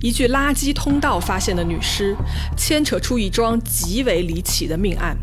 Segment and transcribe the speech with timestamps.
[0.00, 2.16] 一具垃圾通道发现的女尸，
[2.56, 5.18] 牵扯出一桩极为离奇的命案，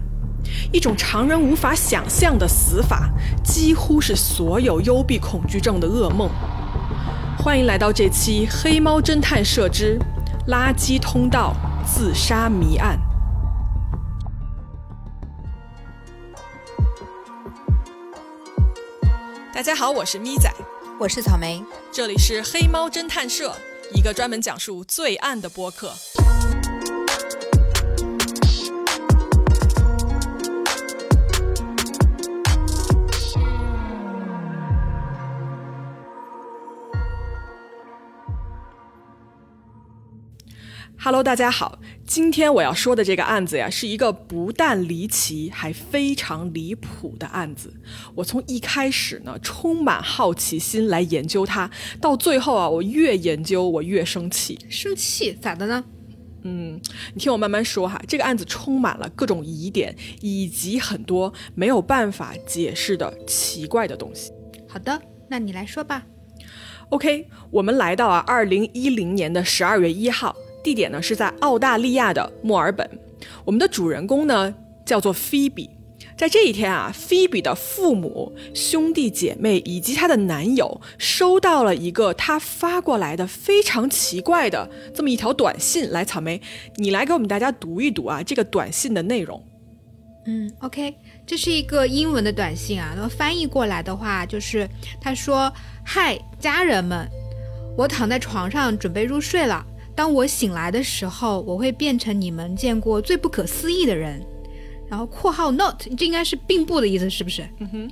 [0.74, 3.10] 一种常人无法想象的死法，
[3.42, 6.30] 几乎是所有幽闭恐惧症的噩梦。
[7.38, 9.98] 欢迎来到这期《黑猫侦探社之
[10.50, 11.56] 垃圾通道
[11.86, 13.00] 自杀谜案》。
[19.54, 20.52] 大家好，我是咪仔，
[21.00, 21.64] 我是草莓，
[21.94, 23.56] 这里是黑猫侦探社。
[23.96, 25.94] 一个专门讲述罪案的播客。
[41.06, 47.72] Hello，大家好，今天我要说的这个案子呀，是一个不但离奇，还非常离谱的案子。
[48.16, 51.70] 我从一开始呢，充满好奇心来研究它，
[52.02, 54.58] 到最后啊，我越研究我越生气。
[54.68, 55.84] 生气咋的呢？
[56.42, 56.82] 嗯，
[57.14, 58.02] 你听我慢慢说哈。
[58.08, 64.32] 这个案子充满了各种疑点，以及很多没有办法解释的奇怪的东西。
[64.68, 66.04] 好的，那你来说吧。
[66.90, 70.36] OK，我们来到啊，二零一零年的十二月一号。
[70.66, 72.90] 地点呢是在澳大利亚的墨尔本，
[73.46, 74.52] 我们的主人公呢
[74.84, 75.70] 叫做菲比。
[76.18, 85.92] 在这一天啊，菲比的父母、兄弟姐妹以及她的男友收到了一个她发过来的非常奇怪的这么一条短信。
[85.92, 86.42] 来，草莓，
[86.78, 89.40] 你来给我们大家读一读啊，这个短信的内容。
[90.26, 90.96] 嗯，OK，
[91.28, 94.68] 这是一个英文的短信啊，那么翻译过来的话就是
[95.00, 95.54] 他说
[95.86, 97.08] ：“嗨，家人们，
[97.78, 99.64] 我躺在床上准备入睡了。”
[99.96, 104.22] 当我醒来的时候，我会变成你们见过最不可思议的人。
[104.90, 107.48] 然后（括号 note） 这应该是并不的意思，是不是？
[107.60, 107.92] 嗯哼。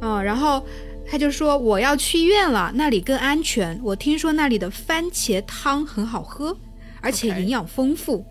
[0.00, 0.62] 嗯，然后
[1.10, 3.80] 他就说我要去医院了，那里更安全。
[3.82, 6.56] 我听说那里的番茄汤很好喝，
[7.00, 8.24] 而且营养丰富。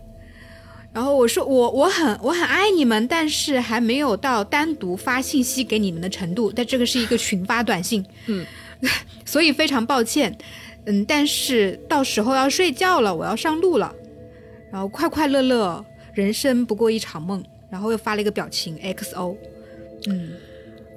[0.92, 6.50] 然后我说我我很我很爱你们，但是还没有到单独发信息给你们的程度。
[6.50, 8.46] 但这个是一个群发短信，嗯，
[9.26, 10.36] 所以非常抱歉。
[10.90, 13.94] 嗯，但是到时候要睡觉了，我要上路了，
[14.72, 15.84] 然后快快乐乐，
[16.14, 19.36] 人生不过一场梦，然后又发了一个表情 XO，
[20.08, 20.30] 嗯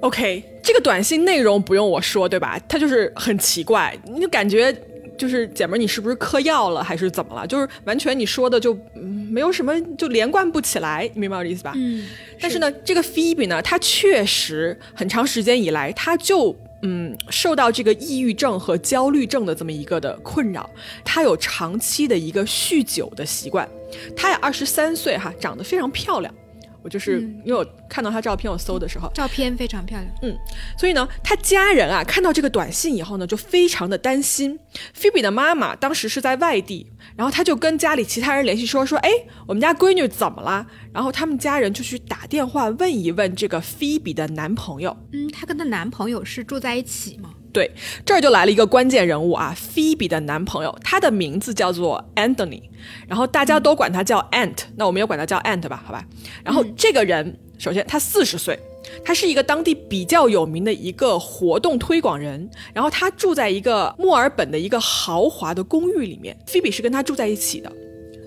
[0.00, 2.58] ，OK，这个短信内容不用我说对吧？
[2.66, 4.74] 它就是很奇怪，你就感觉
[5.18, 7.46] 就是姐们儿你是不是嗑药了还是怎么了？
[7.46, 11.74] 就是完全你说的就没有什么就连贯不起来，你明白我的意思吧？
[11.76, 12.08] 嗯，
[12.40, 16.56] 但是呢，这个 Phoebe 呢，她确实很长时间以来，她就。
[16.82, 20.68] 嗯，受到这个抑郁症和焦虑症的这么一个的困扰，
[21.04, 23.68] 他有长期的一个酗酒的习惯。
[24.16, 26.34] 他也二十三岁哈，长得非常漂亮。
[26.82, 30.12] 我就是因为我看到她照片，我搜的时候，照片非常漂亮。
[30.22, 30.36] 嗯，
[30.78, 34.58] 所以呢，她家人啊看到这个短信以后呢，就非常的担心。
[34.92, 36.86] 菲比的妈妈当时是在外地。
[37.14, 39.10] 然后她就跟家里其他人联系，说说，哎，
[39.46, 40.66] 我们家闺女怎么了？
[40.92, 44.96] 然后他们家人就去打电话问一问这个菲比的男朋友。
[45.12, 47.30] 嗯，她跟她男朋友是住在一起吗？
[47.52, 47.70] 对，
[48.04, 52.62] 这儿就来了一个关键人物啊，菲比的男朋友，他的名字叫做 Anthony，
[53.06, 56.04] 然后大家都管他叫 Ant，那我们也管他叫 Ant 吧，好吧？
[56.42, 58.58] 然后这个人，首先他四十岁。
[59.04, 66.36] 他是一个当地比较有名的一个活动推广人，然后他住在一个墨尔本的一个豪华的公寓里面。
[66.48, 67.72] 菲比是跟他住在一起的。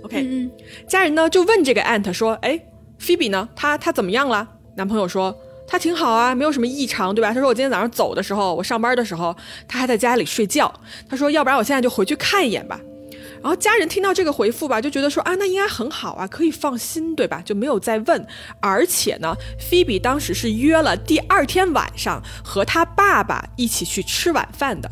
[0.03, 0.49] OK，
[0.87, 2.59] 家人呢就问这个 Ant 说：“哎，
[2.97, 3.49] 菲比呢？
[3.53, 4.47] 他他怎么样了？”
[4.77, 5.37] 男朋友说
[5.67, 9.35] ：“他挺好啊，没有什么异常，对吧？”他说：“我今天早上走的时候，我上班的时候，
[9.67, 10.73] 他还在家里睡觉。”
[11.09, 12.79] 他说：“要不然我现在就回去看一眼吧。”
[13.41, 17.41] 然后家人听到这个回复吧，就觉得说啊，那应该很好啊，可以放心，对吧？
[17.45, 18.27] 就没有再问。
[18.59, 24.89] 而且呢，菲比当时是约了第二天晚上和他爸爸一起去吃晚饭的。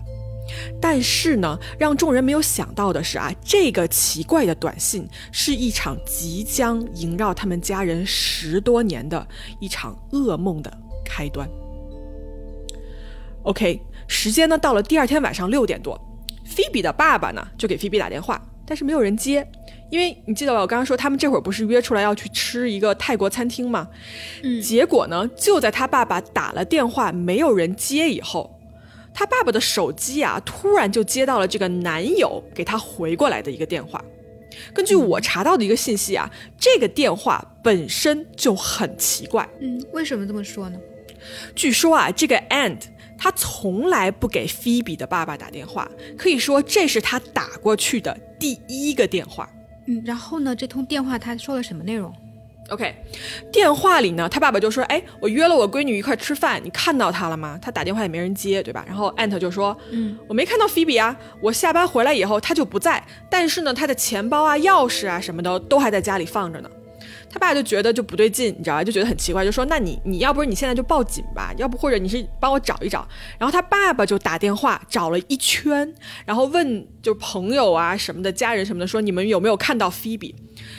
[0.81, 9.26] 但是呢，让众人没有想到的是啊，这个奇怪的短信是一场即将萦绕他们家人十多年的
[9.59, 10.72] 一场噩梦的
[11.06, 11.48] 开端。
[13.44, 16.00] OK，时间呢到了第二天晚上六点多。
[16.45, 19.48] 菲比的爸爸呢，就给菲比打电话，但是没有人接，
[19.90, 20.60] 因为你记得吧？
[20.60, 23.88] 我刚刚说他们这会儿不是约出来要去吃一个泰国餐厅吗？
[24.44, 28.60] 嗯，结果呢，就在他爸爸打了电话没有人接以后，
[29.13, 34.04] 他爸爸的手机啊，突然就接到了这个男友给他回过来的一个电话。
[34.74, 36.30] 根据我查到的一个信息啊，
[36.60, 39.48] 这个电话本身就很奇怪。
[39.60, 40.77] 嗯，为什么这么说呢？
[41.56, 42.77] 据说啊，这个 and。
[43.15, 49.50] 他从来不给菲比的爸爸打电话，可以说这是他打过去的第一个电话。
[49.86, 50.54] 嗯，然后呢？
[50.54, 52.13] 这通电话他说了什么内容？
[52.74, 52.96] OK，
[53.52, 58.84] 电话里呢，他爸爸就说：“哎，我约了我闺女一块吃饭，你看到她了吗？”他打电话也没人接，对吧？
[58.88, 66.70] 然后 Ant 就说：“嗯，我没看到菲比啊，我下班回来以后她就不在，但是呢，她的钱包啊、钥匙啊什么的都还在家里放着呢。”
[67.33, 68.83] 他爸就觉得就不对劲，你知道吧？
[68.83, 73.07] 就觉得很奇怪，就说：“那你你要不是你现在就报警吧，要不或者你是帮我找一找。”
[73.39, 75.91] 然后他爸爸就打电话找了一圈，
[76.27, 80.35] 然后问就朋友啊什么的、家人什么的，说你们有没有看到菲比？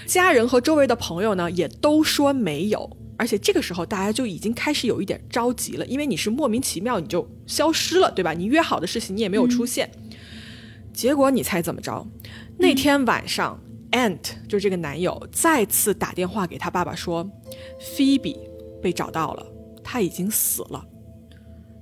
[0.07, 2.89] 家人和周围的朋友呢也都说没有。
[3.17, 8.33] 而且这个时候大家就已经开始有一点着急了，因为你是莫名其妙你就消失了，对吧？
[8.33, 9.91] 你约好的事情你也没有出现。
[10.93, 12.07] 结果你猜怎么着？
[12.59, 13.61] 那天晚上。
[13.95, 17.25] Ant 就是这个男友，再次打电话给他爸爸说
[17.81, 18.37] ，Phoebe
[18.83, 19.47] 被找到了，
[19.85, 20.85] 他已经死了，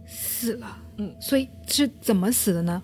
[0.06, 0.76] 死了。
[0.98, 2.82] 嗯，所以是怎么死的呢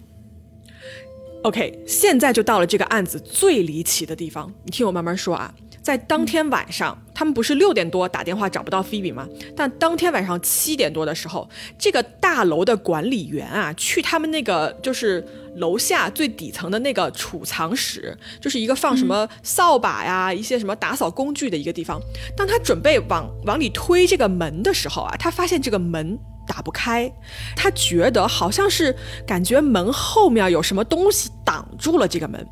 [1.42, 5.54] ？OK，现在就到了这个案子最离奇的地方，你听我慢慢说啊。
[5.88, 9.26] 在当天晚上，他们不是六点多打电话找不到菲比吗？
[9.56, 11.48] 但当天晚上七点多的时候，
[11.78, 15.26] 这个大楼的管理员啊，去他们那个就是
[15.56, 21.98] 楼下最底层的那个储藏室，就是一个放什么扫把呀、一些什么打扫工具的一个地方。
[22.36, 27.10] 当他准备往往里推这个门的时候啊，他发现这个门打不开，
[27.56, 28.94] 他觉得好像是
[29.26, 32.46] 感觉门后面有什么东西挡住了这个门。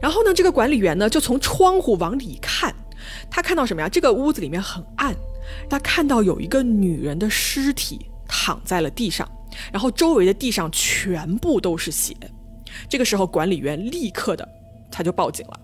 [0.00, 2.74] 然后呢，这个管理员呢就从窗户往里看，
[3.30, 3.88] 他看到什么呀？
[3.88, 5.14] 这个屋子里面很暗，
[5.68, 9.30] 他看到有一个女人的尸体躺在了地上，
[9.72, 12.14] 然后周围的地上全部都是血。
[12.88, 14.48] 这个时候，管理员立刻的
[14.90, 15.60] 他就报警了。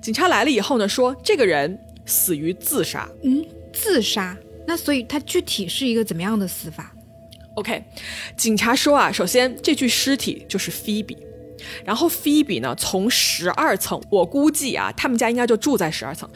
[0.00, 3.06] 警察来了以后呢，说这个人死于自杀。
[3.22, 4.36] 嗯，自杀？
[4.66, 6.94] 那所以他具体是一个怎么样的死法
[7.56, 7.84] ？OK，
[8.34, 11.18] 警察说啊，首先这具尸体就是菲比。
[11.84, 16.28] 然后菲比呢，从十二层，我估计啊，他们家应该就住在十二层。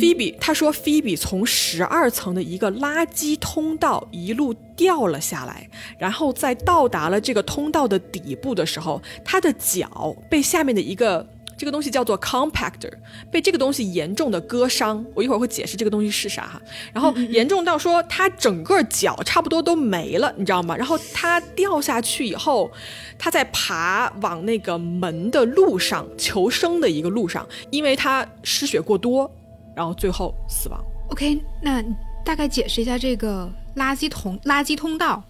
[0.00, 11.26] 菲比他说，菲比从十二层的一个垃圾通道一路掉了下来，然后在到达了这个通道的底部的时候，他的脚被下面的一个。
[11.56, 12.92] 这个东西叫做 compactor，
[13.30, 16.60] 被这个东西严重的割伤，我一会儿会解释这个东西是啥哈。
[16.92, 20.76] 然后严重到说他整个脚差不多都没了，你知道吗？
[20.76, 22.70] 然后他掉下去以后，
[23.18, 29.30] 他在爬往那个门的路上求生的一个路上，因为他失血过多，
[29.74, 30.78] 然后最后死亡。
[31.08, 31.82] OK，那
[32.24, 35.22] 大概解释一下这个垃圾桶垃圾通道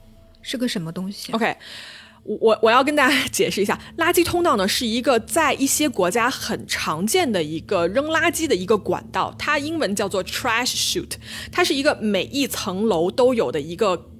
[0.43, 1.56] 是个什么东西？OK。
[2.26, 11.12] 我我要跟大家解释一下，垃圾通道呢是一个在一些国家很常见的一个扔垃圾的一个管道，它英文叫做 trash chute，
[11.52, 14.11] 它是一个每一层楼都有的一个。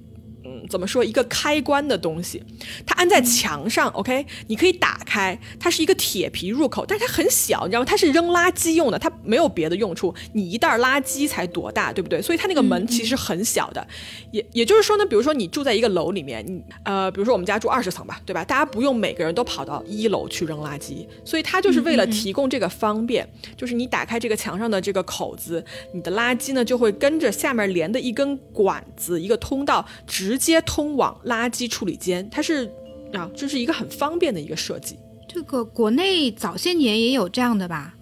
[0.47, 2.41] 嗯，怎么说一个开关的东西，
[2.87, 7.85] 它安在墙上，OK，你可以打开，它是一个铁皮入口，但是它很小，你知道吗？
[7.85, 10.15] 它是扔垃圾用的，它没有别的用处。
[10.35, 12.23] 你一袋垃圾才多大，对不对？
[12.23, 13.85] 所以它那个门其实很小的，
[14.31, 18.45] 也也就是说呢，比如说你住在一个楼里面，你呃，比如说我们家住二十层吧，对吧？
[18.45, 30.36] 大家不用每个人都跑到一楼去扔垃圾，所以它就是为了提供这个方便，就是你打开这个墙上的这个口子，你的垃圾呢就会跟着下面连的一根管子，一个通道直。
[30.37, 32.71] 直接通往垃圾处理间，它是
[33.13, 34.99] 啊，这是一个很方便的一个设计。
[35.27, 37.95] 这个国内早些年也有这样的吧，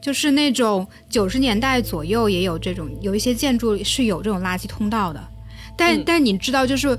[0.00, 5.22] 就是那种九十年代左右也有这种，有一些建筑是有这种垃圾通道的。
[5.76, 6.98] 但但你知道，就是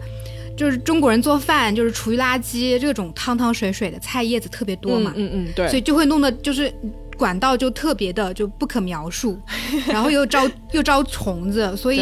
[0.56, 6.74] 就是中国人做饭，就是厨余垃圾这种汤汤水水的菜叶子特别多嘛，嗯嗯，对，所以就会弄得就是。
[7.18, 9.38] 管道就特别的就不可描述，
[9.90, 12.00] 然后又招又招虫子， 所以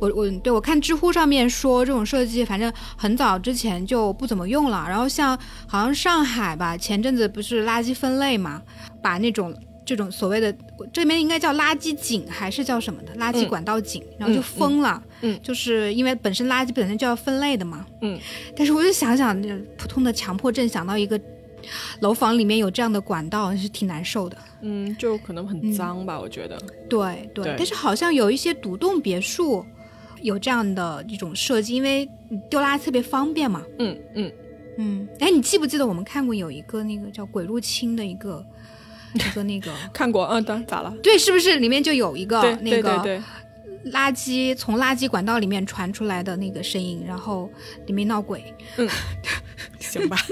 [0.00, 4.86] 我我对我看知乎上面说这种设计，反正很早之前就不怎么用了。
[4.88, 8.62] 然后像好像上海吧，前阵子不是垃圾分类嘛，
[9.02, 9.54] 把那种
[9.84, 10.52] 这种所谓的
[10.92, 15.02] 这边应该叫垃圾井还是叫什么的垃圾管道井，然后就封了。
[15.20, 17.84] 嗯，就是因为本身垃圾本身就要分类的嘛。
[18.00, 18.18] 嗯，
[18.56, 19.40] 但是我就想想，
[19.76, 21.20] 普通的强迫症想到一个。
[22.00, 26.60] 楼房里面有这样的管道是挺难受的，嗯，就可能很脏吧，我觉得。
[26.88, 29.64] 对对，但是好像有一些独栋别墅
[30.22, 32.08] 有这样的一种设计，因为
[32.50, 33.62] 丢垃圾特别方便嘛。
[33.78, 34.32] 嗯嗯
[34.78, 35.08] 嗯。
[35.20, 38.44] 哎，你记不记得我们看过有一个那个叫《鬼入侵》的一个
[39.14, 39.72] 一个那个？
[39.92, 40.94] 看过，嗯，对，咋了？
[41.02, 43.20] 对，是不是里面就有一个那个
[43.92, 47.50] 垃圾从垃圾管道里面传出来的那个声音，然后
[47.86, 48.42] 里面闹鬼？
[48.78, 48.88] 嗯，
[49.78, 50.16] 行吧。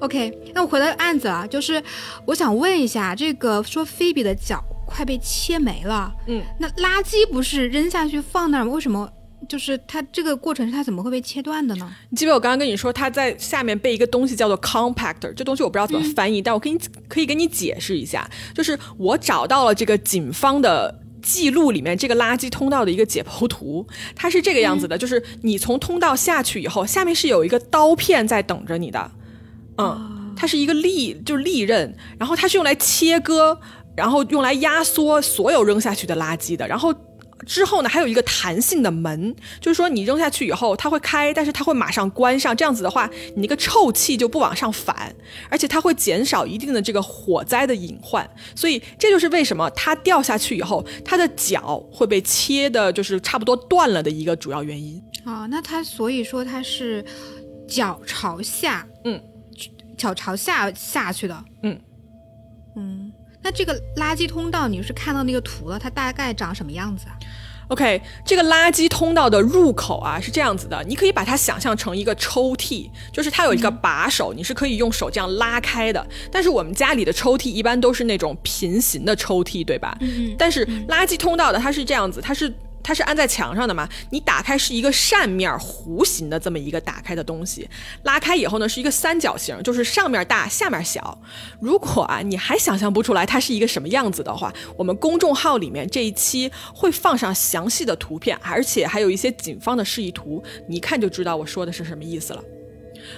[0.00, 1.82] OK，那我回到案子啊，就是
[2.26, 8.72] 我想问一下，这个说菲比的脚快被切没了，嗯，那垃圾不是扔下去放那儿吗？
[8.72, 9.10] 为什么
[9.48, 11.90] 就是它这个过程是它怎么会被切断的呢？
[12.10, 29.10] 你记不记得我刚刚跟你说，它在下面被一个东西叫做 compactor，这东西我不知道怎么翻译，但我给你可以给你解释一下，就是我找到了这个警方的记录里面这个垃圾通道的一个解剖图，它是这个样子的，就是你从通道下去以后，下面是有一个刀片在等着你的，
[29.78, 33.60] 嗯，它是一个利，就是利刃，然后它是用来切割。
[33.96, 36.94] 然后用来压缩所有扔下去的垃圾的，然后
[37.46, 45.14] 之后呢，还有一个弹性的门，就是说你扔下去以后它会开，但是它会马上关上，这样子的话，你那个臭气就不往上反，
[45.48, 55.02] 而且它会减少一定的这个火灾的隐患，所以这就是为什么它掉下去以后，它的脚会被切的，就是差不多断了的一个主要原因。
[55.24, 57.04] 啊，那它所以说它是
[57.66, 59.20] 脚朝下，嗯，
[59.96, 61.80] 脚朝下下去的，嗯，
[62.76, 63.12] 嗯。
[63.42, 65.78] 那这个垃圾通道，你是看到那个图了？
[65.78, 67.16] 它大概长什么样子啊
[67.68, 76.06] ？OK，这个垃圾通道的入口啊是这样子的，你可以把它想象成一个抽屉，就是它有一个把手，你是可以用手这样拉开的。
[76.30, 79.96] 但是我们家里的抽屉一般都是那种平行的抽屉，对吧？
[80.00, 80.34] 嗯。
[80.38, 82.52] 但是垃圾通道的它是这样子，它是。
[82.82, 83.88] 它是安在墙上的嘛？
[84.10, 87.68] 你打开是一个扇面弧形的这么一个打开的东西，
[88.02, 91.18] 拉开以后呢是一个三角形，就是上面大下面小。
[91.60, 102.42] 如果啊你还想象不出来它是一个什么样子的话，我们公众号里面这一期会放上详细的图片，而且还有一些警方的示意图，你一看就知道我说的是什么意思了。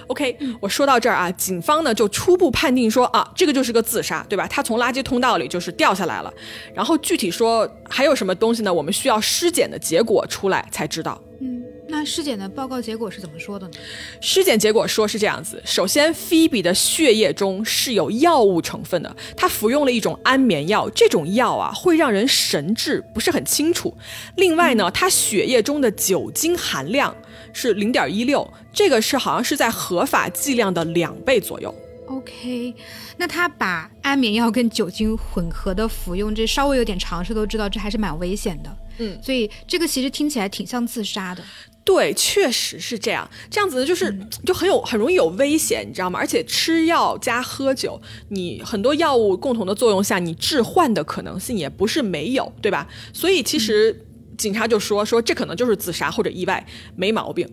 [0.07, 4.47] OK，我说到这儿啊，警方呢就初步判定说啊，这个就是个自杀，对吧？
[4.47, 6.33] 他从垃圾通道里就是掉下来了。
[6.73, 8.73] 然后具体说还有什么东西呢？
[8.73, 11.21] 我们需要尸检的结果出来才知道。
[11.39, 13.73] 嗯，那尸检的报告结果是怎么说的呢？
[14.21, 23.95] 尸检结果说是这样子：首先，菲比的血液中是有药物成分的，他服用了一种安眠药，这种药啊会让人神志不是很清楚。
[24.37, 27.15] 另外呢，他血液中的酒精含量。
[27.53, 31.73] 是零点一六，这个是好像是在合法剂量的两倍左右。
[32.07, 32.75] OK，
[33.17, 38.77] 那他把安眠药跟酒精混合的服用，这稍微有点常识都知道，这还是蛮危险的。
[38.97, 41.41] 嗯，所以这个其实听起来挺像自杀的。
[41.85, 43.27] 对，确实是这样。
[43.49, 44.13] 这样子就是
[44.45, 46.19] 就很有很容易有危险，你知道吗？
[46.19, 52.87] 而且吃药加喝酒，你很多药物共同的作用下，你致幻的可能性也不是没有，对吧？
[53.13, 54.05] 所以其实。
[54.37, 57.47] 警察就说说这可能就是自杀或者意外，没毛病。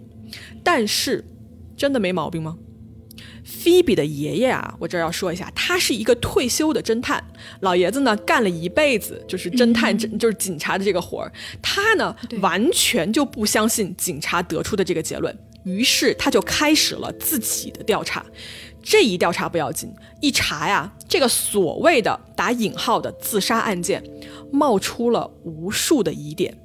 [0.62, 1.24] 但是，
[1.76, 2.56] 真的没毛病吗？
[3.44, 7.22] 菲比的爷爷啊，我这儿要说一下，他是一个退休的侦探，
[7.60, 11.32] 老爷子呢干了一辈子就是侦探，就是警察的这个活儿。
[11.60, 18.24] 他呢完全就不相信警察得出的这个结论，于是他就开始了自己的调查。
[18.82, 24.02] 这一调查不要紧，一查呀，这个所谓的打引号的自杀案件，
[24.52, 26.56] 冒出了无数的疑点。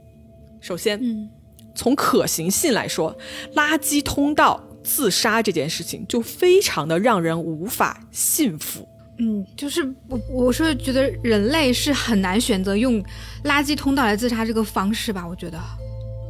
[0.66, 1.30] 首先，嗯，
[1.76, 3.16] 从可行性来说，
[3.54, 8.88] 垃圾通道自杀这件事情就非常的让人无法信服。
[9.20, 13.00] 嗯，就是我我是觉得人类是很难选择用
[13.44, 15.24] 垃圾通道来自杀这个方式吧？
[15.28, 15.60] 我觉得，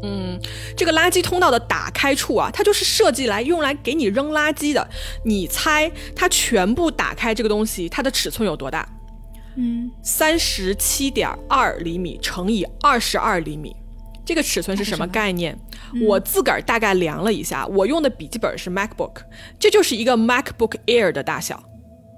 [0.03, 0.37] 嗯，
[0.75, 4.85] 这个垃圾通道的打开处啊，它就是设计来用来给你扔垃圾的。
[5.23, 8.85] 你猜它全部打开这个东西，它的尺寸有多大？
[9.55, 13.73] 嗯，三十七点二厘米乘以二十二厘米。
[14.25, 15.57] 这个尺寸是什么概念？
[16.07, 19.17] 我自个儿大概量了一下，我用的笔记本是 MacBook，
[19.59, 21.63] 这就是一个 MacBook Air 的大小，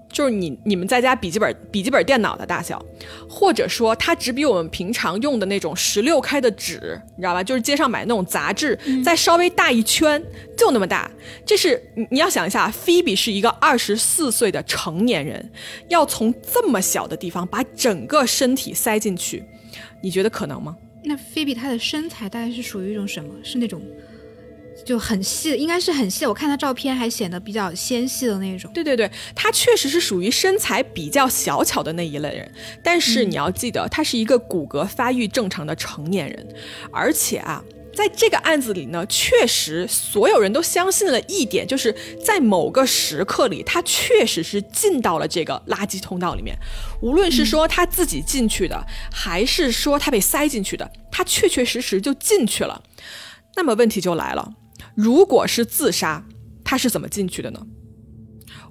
[0.10, 2.84] 就是你你们在家笔记本笔记本电脑的大小，
[3.30, 7.44] 或者说它只比我们平常用的那种十六开的纸，你知道吧？
[7.44, 10.24] 就是街上买那种杂志再稍微大一圈，
[10.58, 11.12] 就那么大。
[11.46, 15.52] 这是你你要想一下，Phoebe 是一个二十四岁的成年人，
[15.90, 19.44] 要从这么小的地方把整个身体塞进去，
[20.02, 20.76] 你觉得可能吗？
[21.04, 23.34] 那菲比她的身材大概是属于一种什么？
[23.44, 23.82] 是那种
[24.86, 26.26] 就很细，应该是很细。
[26.26, 28.72] 我看她照片还显得比较纤细的那种。
[28.74, 32.52] 对对对，她确实是属于身材比较小巧的那一类人。
[32.84, 36.48] 但是你要记得，她是一个骨骼发育正常的成年人，
[36.92, 37.64] 而且啊。
[37.98, 41.92] 在这个案子里呢，确实所有人都相信了一点，就是
[42.24, 46.56] 在某个时刻里，他确实是进到了这个垃圾通道里面。
[47.02, 52.84] 无论是说他自己进去的，还是说他被塞进去的，他确确实实就进去了。
[53.56, 54.54] 那么问题就来了，
[54.94, 56.24] 如果是自杀，
[56.64, 57.66] 他是怎么进去的呢？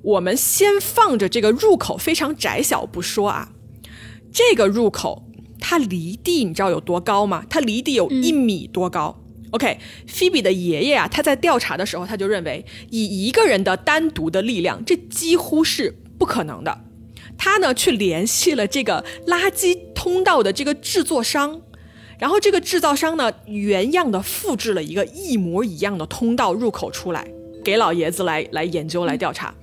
[0.03, 3.49] 我们先放着这个入口非常窄小不说啊，
[4.33, 5.26] 这个入口。
[5.61, 7.45] 它离地你知道有多高吗？
[7.49, 9.23] 它离地有一米多高。
[9.51, 16.81] OK，菲比的爷爷啊，他在调查的时候，他就认为以一个人的单独的力量，这几乎是不可能的。
[17.39, 21.61] 他呢去联系了这个垃圾通道的这个制作商，
[22.19, 27.27] 然后这个制造商呢，原样的复制了一个一模一样的通道入口出来，
[27.65, 29.55] 给老爷子来来研究来调查。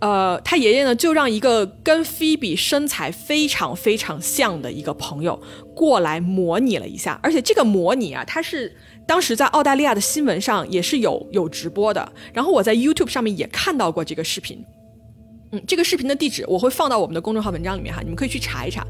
[0.00, 5.40] 呃，他爷爷呢就让一个跟菲比身材非常非常像的一个朋友
[5.74, 8.74] 过来模拟了一下，而且这个模拟啊，他是
[9.06, 14.64] 当时在澳大利亚的新闻上也是有有直播的，然后我在 YouTube 上面也看到过这个视频。
[15.52, 18.86] 嗯，这个视频的地址我会放到我们的公众号文章里面哈，你们可以去查一查。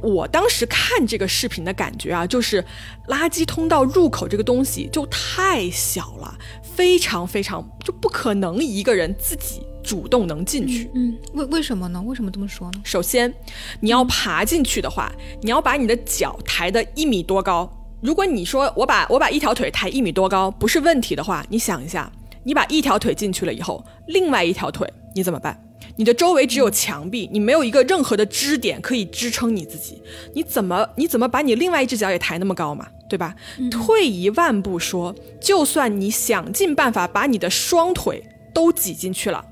[0.00, 2.64] 我当时看这个视频的感觉啊，就是
[3.08, 10.90] 垃圾通道入口这个东西就太小了，非常非常就不可能一个人自己主动能进去。
[10.94, 12.02] 嗯，为为什么呢？
[12.02, 12.80] 为什么这么说呢？
[12.84, 13.32] 首先，
[13.80, 17.66] 你要爬进去的话，你要把你的脚抬得一米多高。
[18.02, 22.12] 如果你说我把我把一条腿抬一米多高不是问题的话，你想一下，
[22.44, 25.58] 你把一条腿进去了以后，另外一条腿你怎么办？
[25.96, 30.02] 你的周围只有墙壁，你没有一个任何的支点可以支撑你自己，
[30.34, 32.86] 你怎么你怎么把你另外一只脚也抬那么高嘛？
[33.08, 33.34] 对吧？
[33.70, 39.42] 退一万步说，就算你想尽办法把你的双腿都挤进去了。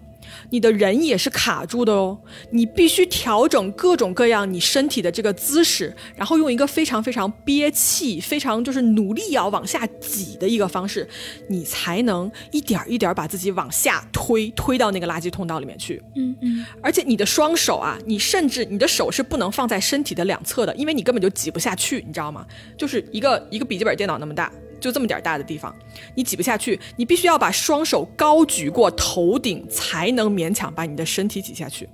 [0.50, 2.18] 你的人也是卡住的哦，
[2.50, 11.08] 你必须调整各种各样你身体的这个姿势，然后用一个非常非常憋气、非常就是努力要往下挤的一个方式，
[11.48, 16.02] 你才能一点一点把自己往下推，推到那个垃圾通道里面去。
[16.16, 16.66] 嗯嗯。
[16.82, 22.46] 而且你的双手啊，你甚至你的手是不能放在身体的两侧的，因为你根本就挤不下去，你知道吗？
[22.76, 24.52] 就是一个一个笔记本电脑那么大。
[24.86, 25.74] 就这么点大的地方，
[26.14, 31.88] 你挤不下去，你必须要把双手高举过头顶，才能勉强把你的身体挤下去。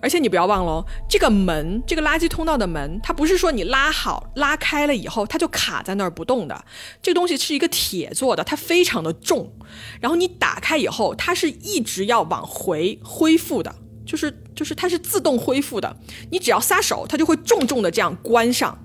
[0.00, 6.64] 而且你不要忘了，这个门，这个垃圾通道的门，它不是说你拉好、拉开了以后，它就卡在那儿不动的。
[7.00, 9.52] 这个东西是一个铁做的，它非常的重。
[10.00, 13.72] 然后你打开以后，它是一直要往回恢复的，
[14.04, 15.96] 就是就是它是自动恢复的。
[16.30, 18.76] 你只要撒手，它就会重重的这样关上。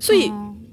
[0.00, 0.30] 所以。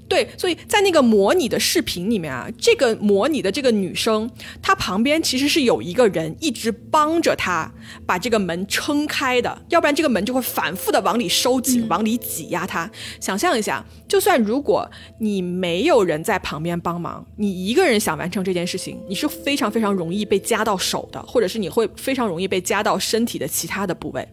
[0.08, 4.30] 对，所以在那个模拟的视频里面啊，这个模拟的这个女生，
[4.62, 7.70] 她旁边其实是有一个人一直帮着她
[8.06, 12.90] 把这个门撑开的，要不然这个门就会反复的往里收紧、往里挤压她。
[13.20, 24.26] 想象一下，就算如果你没有人在旁边帮忙，你一个人想完成这件事情，你是非常非常容易被夹到手的，或者是你会非常容易被夹到身体的其他的部位。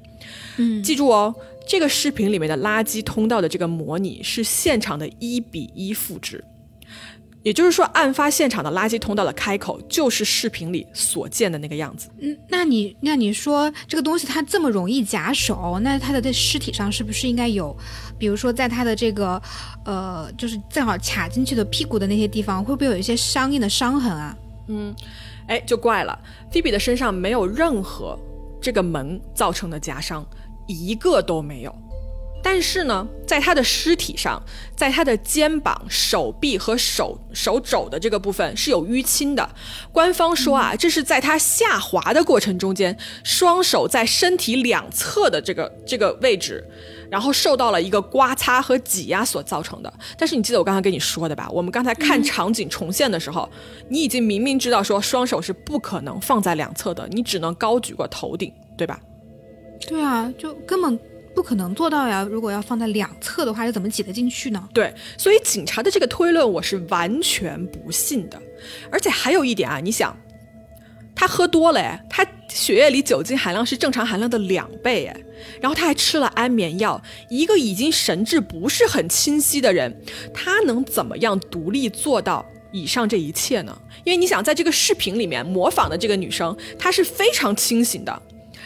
[0.58, 1.34] 嗯，记住哦。
[1.67, 6.44] 这个视频里面的垃圾通道的这个模拟是现场的一比一复制，
[7.42, 12.09] 也就是说，案发现场的垃圾通道的开口就是视频里所见的那个样子。
[12.20, 17.75] 嗯，那你那你说这个东西它这么容易夹手，那它的在尸体上是不是应该有，
[18.18, 19.42] 比如说在它的这个
[19.85, 24.37] 呃，就是正好卡进去的屁股的那些地方，会不会有一些相应的伤痕啊？
[24.68, 24.96] 嗯，
[25.48, 26.18] 哎，就怪了，
[26.51, 28.18] 菲比的身上没有任何
[28.61, 30.25] 这个门造成的夹伤。
[30.67, 31.75] 一个都没有，
[32.43, 34.41] 但是呢，在他的尸体上，
[34.75, 39.49] 在他的肩膀、手臂和手手肘的这个部分是有淤青的。
[39.91, 46.63] 官方说啊，这是在他下滑的过程中间，双手在身体两侧的这个这个位置，
[47.09, 49.93] 然后受到了一个刮擦和挤压所造成的。
[50.17, 51.49] 但是你记得我刚才跟你说的吧？
[51.49, 53.49] 我们刚才看场景重现的时候，
[53.89, 58.99] 你已经明明知道说双手是不可能放在两侧的，你只能高举过头顶，对吧？
[59.87, 61.00] 对啊，就根本
[61.35, 62.27] 不可能做到呀！
[62.29, 64.69] 如果要放在两侧的话，又怎么挤得进去呢？
[64.74, 68.41] 对，所以警察的这个推论我是完全不信的。
[68.91, 70.15] 而且还有一点啊，你想，
[71.15, 75.19] 他喝多了哎，他血液里酒精含量是正常含量的两倍哎，
[75.59, 80.01] 然后他还吃了安眠药，一个已经神志不是很清晰的人，
[80.33, 83.75] 他能怎么样独立做到以上这一切呢？
[84.03, 88.22] 因为你想，在这个视频里面模仿的这个女生，她是非常清醒的。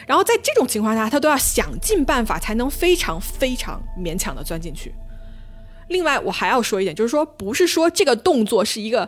[0.07, 4.91] 然后在这种情况下，他都要想尽办法才能非常非常勉强的钻进去。
[5.89, 9.07] 另外，我还要说一点，就是说，不是说这个动作是一个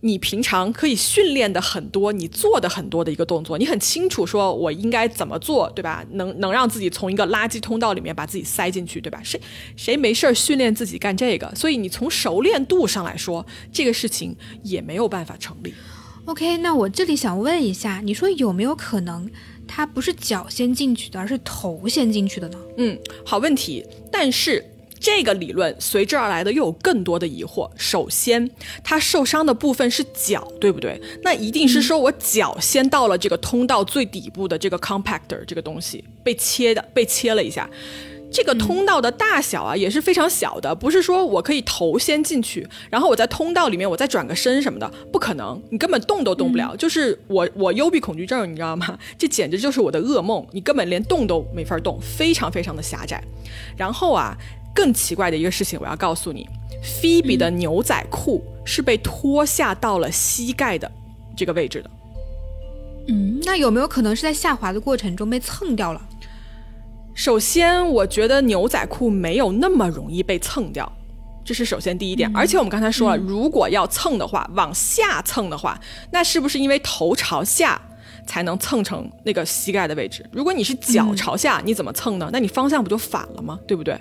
[0.00, 6.04] 你平常可以训练的很多、你做的很多的一个动作，你很清楚说我应该怎么做，对吧？
[6.12, 9.20] 能能让自己从一个垃圾通道里面把自己塞进去，对吧？
[9.22, 9.40] 谁
[9.76, 11.54] 谁没事儿训练自己干这个？
[11.54, 15.74] 所以你从熟练度上来说，这个事情也没有办法成立。
[16.26, 19.30] OK，那我这里想问一下，你说有没有可能？
[19.72, 22.58] 它不是脚先进去的，而是头先进去的呢。
[22.76, 23.86] 嗯，好问题。
[24.10, 24.64] 但是
[24.98, 27.70] 这个理论随之而来的又有更多的疑惑。
[27.76, 28.50] 首先，
[28.82, 31.00] 它受伤的部分是脚，对不对？
[31.22, 37.70] 那一定是说我脚先到了这个通道最底部的这个 compactor 这个东西被切的，被切了一下。
[38.32, 46.76] 这个通道的大小啊也是非常小的，不是说我可以头先进去，然后我在通道里面我再转个身什么的，不可能，你根本动都动不了。
[46.76, 48.98] 就是我我幽闭恐惧症，你知道吗？
[49.18, 53.22] 这简直就是我的噩梦，你根本连动都没法动，非常非常的狭窄。
[53.76, 54.36] 然后啊，
[54.72, 56.48] 更奇怪的一个事情，我要告诉你，
[56.82, 60.90] 菲比的牛仔裤是被脱下到了膝盖的
[61.36, 61.90] 这个位置的。
[63.08, 66.00] 嗯，那有没有可能是在下滑的过程中被蹭掉了？
[67.20, 70.90] 首先，我觉得牛仔裤没有那么容易被蹭掉，
[71.44, 72.34] 这是首先第一点。
[72.34, 75.78] 而且我们刚才说了，如果要蹭的话，往下蹭的话，
[76.10, 77.78] 那是不是因为头朝下
[78.26, 80.24] 才能蹭成那个膝盖的位置？
[80.32, 82.30] 如果你是脚朝下，你怎么蹭呢？
[82.32, 83.60] 那你方向不就反了吗？
[83.68, 84.00] 对不对？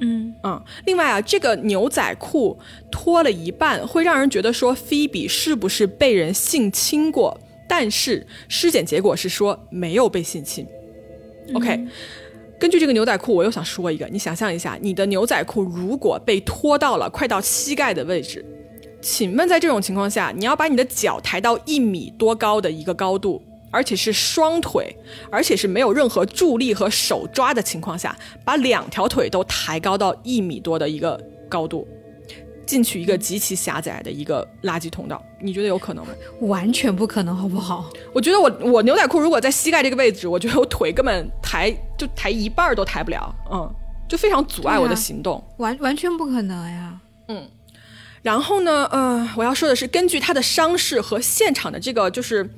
[0.00, 0.60] 嗯嗯。
[0.84, 2.58] 另外啊，这个牛仔裤
[2.90, 7.40] 脱了一半，会让人觉得说菲比是不是被人性侵过？
[7.68, 10.66] 但是尸检结果是说没有被性侵。
[11.54, 11.86] OK，
[12.62, 18.44] 根据这个牛仔裤，我又想说一个，你想象一下，你的牛仔裤如果被拖到了快到膝盖的位置，
[19.00, 24.94] 请问在这种情况下，你要把你的脚抬到一米多高的一个高度，而且是双腿，
[25.28, 31.84] 而且是没有任何助力和手抓的情况下，把两条腿都抬高到一米多的一个高度。
[32.66, 36.12] 进去一个极其狭窄的一个垃圾通道，你觉得有可能吗？
[36.40, 37.90] 完全不可能，好不好？
[38.12, 43.74] 我觉得我我牛仔裤如果在膝盖这个位置，我觉得我腿根本抬就抬一半都抬不了，嗯，
[44.08, 46.98] 就非常阻碍我的行动，完完全不可能呀，
[47.28, 47.48] 嗯。
[48.22, 52.48] 然后呢，呃，我要说的是，根据他的伤势和现场的这个就是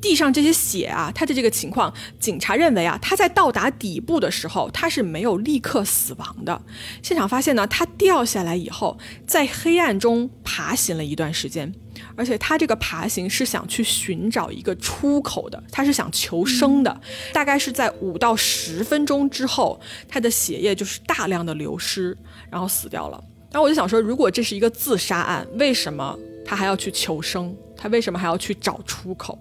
[0.00, 6.60] 地上这些血啊，他的这个情况，警察认为啊，他在到达底部的时候，他是没有立刻死亡的。
[7.02, 11.72] 现场发现呢，他掉下来以后，在黑暗中爬行了一段时间，
[12.14, 17.00] 而且他这个爬行是想去寻找一个出口的，他是想求生的。
[17.32, 22.16] 大概是在五到十分钟之后，他的血液就是大量的流失，
[22.50, 23.22] 然后死掉了。
[23.50, 27.52] 然后我就想说，如果这是一个自杀案，为什么他还要去求生？
[27.76, 29.38] 他为什么还要去找出口？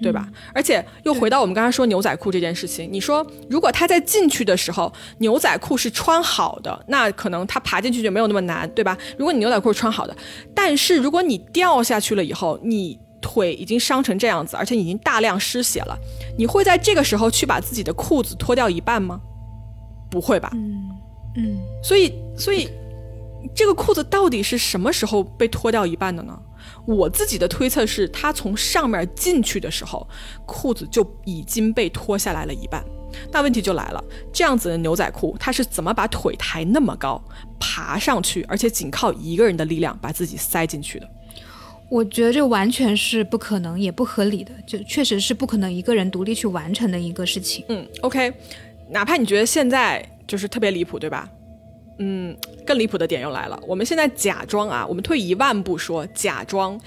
[0.00, 0.28] 对吧？
[0.54, 8.96] 而且又回到我们刚才说牛仔裤这件事情，你说如果他在进去的时候牛仔裤是穿好的，那可能他爬进去就没有那么难，对吧？
[9.16, 10.16] 如果你牛仔裤是穿好的，
[10.54, 15.98] 但是如果你掉下去了以后，你腿已经伤成这样子，而且已经大量失血了，
[16.36, 19.20] 你会在这个时候去把自己的裤子脱掉一半吗？
[20.10, 20.50] 不会吧？
[20.54, 20.90] 嗯
[21.36, 22.68] 嗯，所以所以。
[23.54, 26.38] 这个裤子到底是什么时候被脱掉一半的呢？
[26.86, 30.06] 我自己的推测是，他从上面进去的时候，
[30.46, 32.84] 裤子就已经被脱下来了一半。
[33.32, 37.22] 那问题就来了，这样子的牛仔裤，他是怎么把腿抬那么高，
[37.58, 41.08] 爬上去，而且仅靠一个人的力量把自己塞进去的？
[41.88, 47.64] 我觉得这完全是不可能也不合理的，就确实是不可能一个人独立去完成的一个事情。
[47.68, 48.32] 嗯，OK，
[48.90, 51.28] 哪怕你觉得现在就是特别离谱，对吧？
[51.98, 53.58] 嗯，更离谱的点又来了。
[53.66, 56.78] 我们现在假装啊，我们退一万步说，假装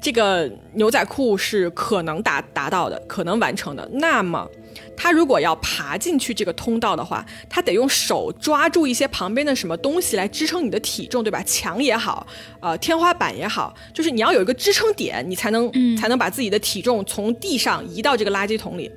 [0.00, 3.88] 这个牛仔裤是可能达达到的，可能完成的。
[3.94, 4.48] 那么，
[4.96, 11.42] 他如果要爬进去这个通道的话，他得用手抓住一些旁边的什么东西来支撑你的体重，对吧？
[11.44, 12.26] 墙也好，
[12.60, 18.90] 呃，天花板也好，就是你要有一个支撑点，你才能才能把自己的体重从地上移到这个垃圾桶里。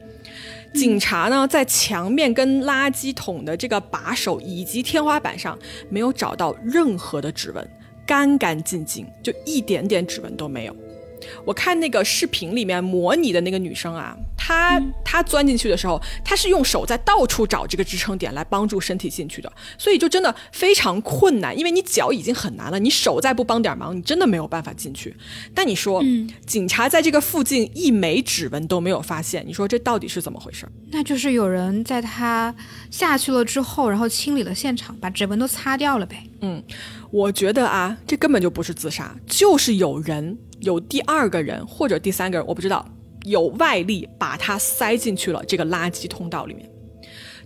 [0.74, 5.58] 警察呢，在墙面、跟垃圾桶的这个把手以及天花板上，
[5.90, 7.70] 没有找到任何的指纹，
[8.06, 10.76] 干干净净，就一点点指纹都没有。
[11.46, 25.16] 我看那个视频里面模拟的那个女生啊，她她钻进去的时候，她是用手在到处找这个支撑点来帮助身体进去的，所以就真的非常困难，因为你脚已经很难了，你手再不帮点忙，你真的没有办法进去。
[25.54, 26.04] 但你说，
[26.46, 30.68] 警察在这个附近一枚指纹都没有发现，你说这到底是怎么回事？
[30.92, 32.54] 那就是有人在她
[32.90, 36.24] 下去了之后，然后清理了现场，把指纹都擦掉了呗。
[36.42, 36.62] 嗯，
[37.12, 40.38] 我觉得啊，这根本就不是自杀，就是有人。
[40.60, 42.88] 有第二个人或者第三个人，我不知道，
[43.24, 46.70] 有外力把他塞进去了这个垃圾通道里面。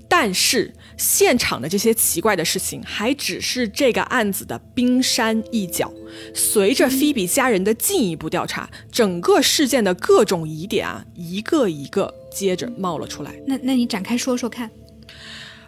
[0.09, 5.89] 但是现场的这些奇怪的事情还只是这个案子的冰山一角。
[6.33, 13.33] 随着菲比家人的进一步调查，整个事件的各种疑点啊，一个一个接着冒了出来。
[13.47, 14.69] 那那你展开说说看。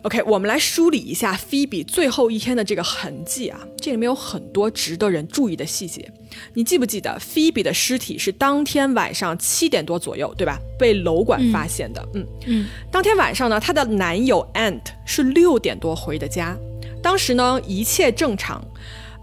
[0.04, 6.10] OK，我们来梳理一下菲比最后一天的这个痕迹啊，这里面有很多值得人注意的细节。
[6.54, 10.60] 你记不记得菲比的尸体是当天晚上七点多左右，对吧？
[10.78, 12.08] 被楼管发现的。
[12.14, 12.68] 嗯嗯。
[12.92, 16.56] 当天晚上呢，她的男友 Ant 是六点多回的家，
[17.02, 18.64] 当时呢一切正常，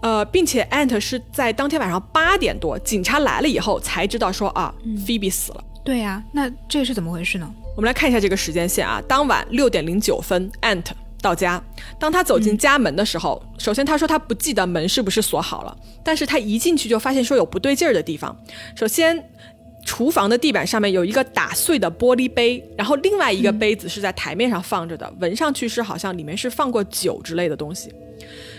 [0.01, 5.63] 呃，并且 Ant 是在当天晚上八点多，警察来了以后才知道说啊，菲比死了。
[5.85, 7.49] 对呀，那这是怎么回事呢？
[7.75, 10.85] 我们来看一下这个时间线啊，当晚六点零九分，Ant
[11.21, 11.61] 到家。
[11.99, 18.33] 当他走进家门的时候，首先他说他不记得门是不是锁好了，但是他一进去就发现说有不对劲儿的地方。
[18.77, 19.21] 首先，
[19.85, 27.93] 厨房的地板上面有一个打碎的玻璃杯，然后另外一个杯子是在台面上放着的，闻上去是好像里面是放过酒之类的东西。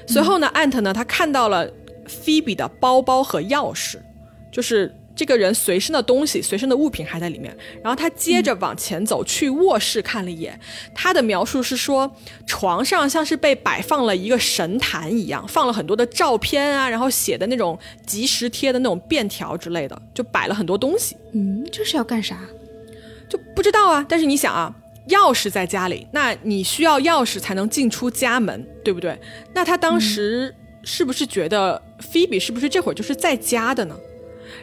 [0.06, 1.66] 随后呢，艾特呢，他看到了
[2.06, 3.96] 菲比的包包和钥匙，
[4.52, 7.56] 就是这个人随身的东西、随身的物品还在里面。
[7.82, 10.60] 然后他接着往前走，去卧室看了一眼。
[10.94, 12.14] 他的描述是说，
[12.46, 17.76] 床上像是被摆放了一个神坛一样，放了很多的照片啊，然后写的那种
[18.06, 21.16] 即时贴的那种便条之类的，就摆了很多东西。
[21.32, 22.38] 嗯，这是要干啥？
[23.28, 24.04] 就不知道啊。
[24.08, 24.72] 但是你想啊。
[25.08, 29.16] 钥匙在家里，那你需要钥匙才能进出家门，对不对？
[29.54, 30.52] 那他当时
[30.82, 33.96] 是不是觉得菲比是不是这会儿就是在家的呢？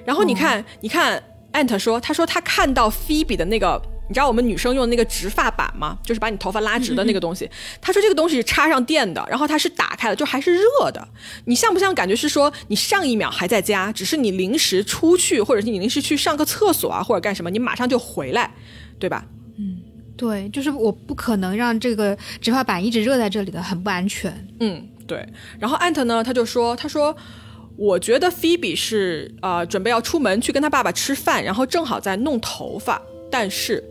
[0.05, 1.21] 然后你看，你看
[1.53, 5.97] ，，ant 说，他说他看到菲比的那个，你知道我们女生用那个直发板吗？
[6.03, 7.49] 就是把你头发拉直的那个东西。
[7.81, 11.07] 他说这个东西是插上电的，然后它是打开了，就还是热的。
[11.45, 18.53] 你像不像感觉是说你上一秒还在家，只是你临时出去，或者是你临时去上个厕所啊，或者干什么，你马上就回来，
[18.99, 19.25] 对吧？
[19.57, 19.77] 嗯
[20.15, 24.31] 对，就是我不可能让这个直发板一直热在这里的，很不安全。
[24.59, 25.27] 嗯，对。
[25.59, 27.15] 然后艾特呢，他就说，他说，
[27.77, 33.01] 我觉得菲比是呃准备要出门去跟他爸爸吃饭，然后正好在弄头发。
[33.31, 33.83] 但是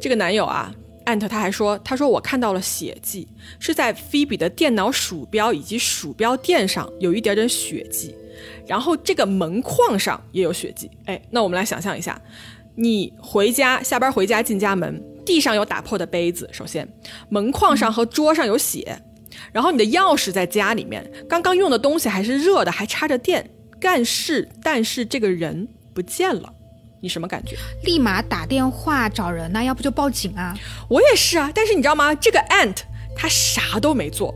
[0.00, 0.72] 这个男友啊，
[1.04, 8.14] 艾特他还说，他说我看到了血迹，是在菲比的电脑鼠标以及鼠标垫上有一点点血迹，
[8.66, 10.90] 然后这个门框上也有血迹。
[11.04, 12.20] 哎，那我们来想象一下，
[12.74, 15.02] 你回家下班回家进家门。
[15.26, 16.88] 地上有打破的杯子，首先
[17.30, 18.96] 门框上和桌上有血，
[19.52, 23.48] 然后你的钥匙在家里面，刚刚用的东西还是热的，还插着电，
[23.80, 26.52] 但是但是这个人不见了，
[27.00, 27.56] 你什么感觉？
[27.84, 30.56] 立马打电话找人呐，要不就报警啊！
[30.88, 32.14] 我也是啊，但是你知道吗？
[32.14, 32.78] 这个 ant
[33.16, 34.34] 他啥都没做，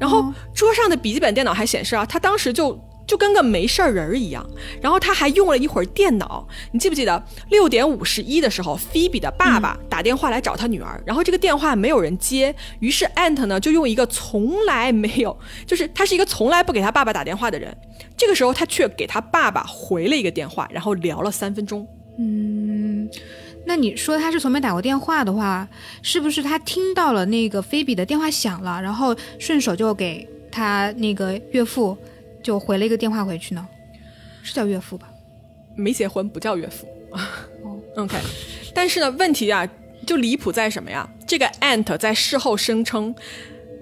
[0.00, 2.78] 然后桌上的笔记本电脑还显示啊，他当时就。
[3.06, 4.48] 就跟个没事儿人一样，
[4.80, 6.46] 然后他还用了一会儿电脑。
[6.70, 15.36] 你记不记得六点五十一的时候，菲比的爸爸打电话来找他女儿，然后这个电话没有人接，于是 Ant 呢就用一个从来没有，
[15.66, 17.76] 就是他是一个从来不给他爸爸打电话的人，
[18.16, 21.86] 这个时候他却给他爸爸回了一个电话，然后聊了三分钟。
[22.18, 23.08] 嗯，
[23.66, 25.66] 那你说他是从没打过电话的话，
[26.02, 31.96] 是不是他听到了那个菲比的电话响了，然后顺手就给他那个岳父？
[32.42, 33.66] 就回了一个电话回去呢，
[34.42, 35.08] 是叫岳父吧？
[35.74, 36.86] 没结婚不叫岳父。
[37.96, 38.16] OK，
[38.74, 39.68] 但是呢，问题啊，
[40.06, 41.08] 就离谱在什么呀？
[41.26, 43.14] 这个 Aunt 在事后声称，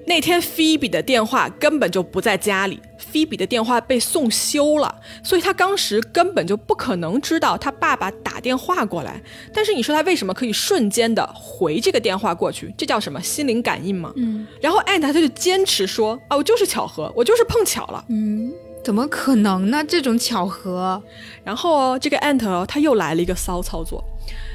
[0.07, 9.21] 那天 Phoebe 的电话根本就不在家里，菲比的电话被送修了，所以他当时根本就不可能知道他爸爸打电话过来。
[9.53, 12.73] 但是你说他为什么可以瞬间的回这个电话过去？
[12.79, 14.13] 这叫什么心灵感应吗？
[14.17, 14.47] 嗯。
[14.61, 18.05] 然后 Ant 他就坚持说啊，我就是巧合，我就是碰巧了。
[18.09, 18.53] 嗯。
[18.83, 19.85] 怎么可能呢？
[19.87, 21.03] 这种巧合。
[21.45, 24.03] 然后这个 ant 他又来了一个骚操作。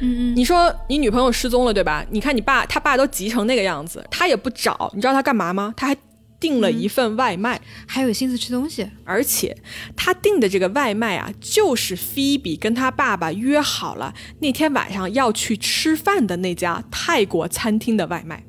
[0.01, 0.35] 嗯嗯。
[0.35, 2.03] 你说你女朋友失踪了，对吧？
[2.09, 4.89] 你看你爸，他爸都急成那个样子，他也不找。
[4.95, 5.71] 你知道他干嘛吗？
[5.77, 5.95] 他还
[6.45, 8.87] 订了一份外卖，还有心思吃东西。
[9.03, 9.57] 而且
[9.95, 18.43] 他订的这个外卖啊，就是菲比跟他爸爸约好了那天晚上要去吃饭的那家泰国餐厅的外卖。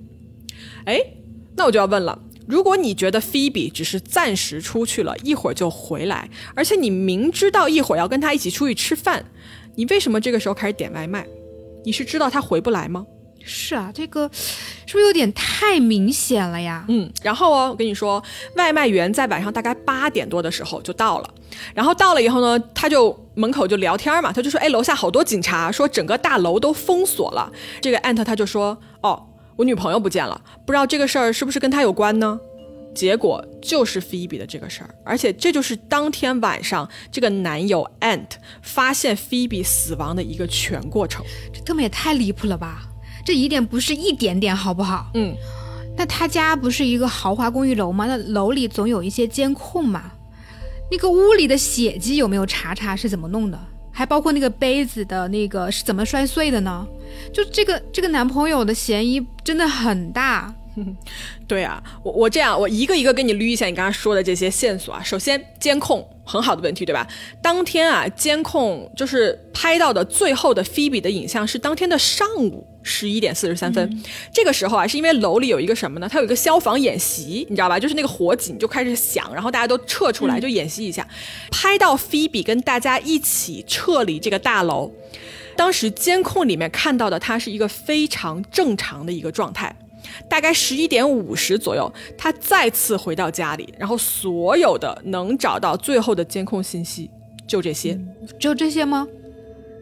[0.85, 1.01] 哎，
[1.57, 2.21] 那我就要问了。
[2.47, 9.25] 如果你觉得菲比只是暂时出去了，一会儿就回来，而且你明知道一会儿要跟他一起出去吃饭，
[9.77, 11.27] 你为什么这个时候开始点外卖？
[11.87, 13.07] 你是知道他回不来吗？
[13.47, 16.85] 是啊，这个是不是有点太明显了呀？
[16.89, 18.23] 嗯，然后哦，我跟你说，
[18.57, 21.35] 外卖员在晚上大概八点多的时候就到了，
[21.73, 27.51] 然后到了以后呢，他就门口就聊天嘛，他就说，哎，楼下好多警察，说整个大楼都封锁了。
[27.81, 29.29] 这个 ant 他就说，哦。
[29.57, 32.39] 我女朋友不见了，不知道这个事儿是不是跟他有关呢？
[32.95, 38.27] 结果就是菲比的这个事儿，而且这就是当天晚上这个男友 Ant
[38.61, 41.25] 发现菲比死亡的一个全过程。
[41.55, 42.83] 这他妈也太离谱了吧！
[43.27, 45.11] 这疑点不是一点点，好不好？
[45.15, 45.35] 嗯。
[45.99, 48.07] 那他家不是一个豪华公寓楼吗？
[48.07, 50.13] 那楼里总有一些监控嘛。
[50.91, 53.59] 那个屋里的血迹有没有查查是怎么弄的？
[53.91, 56.87] 还包括那个杯子的那个是怎么摔碎的呢？
[57.33, 60.55] 就这个这个男朋友的嫌疑真的很大。
[61.49, 65.03] 对啊，我我这样，我一个一个跟你捋一下你刚刚说的这些线索啊。
[65.03, 67.07] 首先，监控很好的问题，对吧？
[67.43, 74.03] 当天啊，监控就是拍到的最后的菲比的影像是当天的上午十一点四十三分。
[74.33, 76.09] 这个时候啊，是因为楼里有一个什么呢？
[76.11, 77.79] 它有一个消防演习，你知道吧？
[77.79, 81.07] 就是那个火警就开始响，然后大家都撤出来就演习一下，
[81.51, 84.93] 拍到菲比跟大家一起撤离这个大楼。
[85.57, 89.75] 当时监控里面看到的，他是一个非常正常的一个状态。
[90.29, 97.11] 大概十一点五十左右，他再次回到家里，然后所有的能找到最后的监控信息
[97.47, 97.99] 就这些，
[98.39, 99.07] 只有这些吗？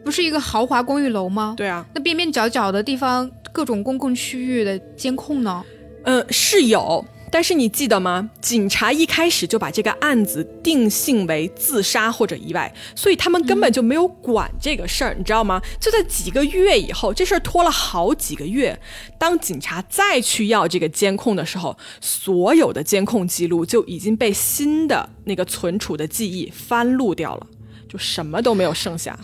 [0.03, 1.55] 不是一个豪华公寓楼吗？
[1.57, 5.63] 对啊，那边边角角的地方，各种公共区域的监控呢？
[6.03, 7.03] 呃，是有。
[7.35, 8.29] 但是你记得吗？
[8.39, 15.61] 警察一开始就把这个案子定性为自杀或者意外，所以他们根本就没有管这个事儿，你知道吗？
[15.77, 18.79] 就在几个月以后，这事儿拖了好几个月。
[19.19, 27.47] 当警察再去要这个监控的时候，所有的监控记录就已经被新的那个存储的记忆翻录掉了，
[27.89, 29.19] 就什么都没有剩下。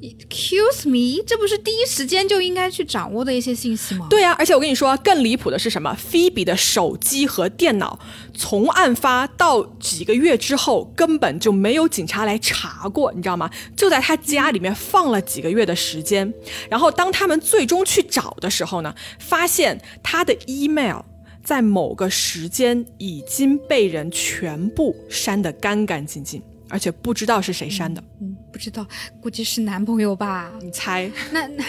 [0.00, 4.06] Excuse me，这不是第一时间就应该去掌握的一些信息吗？
[4.08, 5.92] 对呀，而且我跟你说，更离谱的是什么？
[5.94, 7.98] 菲比的手机和电脑
[8.32, 13.50] 从案发到几个月之后，根本就没有警察来查过，你知道吗？
[13.76, 16.32] 就在他家里面放了几个月的时间，
[16.70, 21.00] 然后当他们最终去找的时候呢，发现他的 email
[21.42, 26.42] 在某个时间已经被人全部删得干干净净。
[26.68, 28.86] 而且不知道是谁删的，嗯，不知道，
[29.20, 30.52] 估计是男朋友吧？
[30.62, 31.10] 你猜？
[31.32, 31.64] 那那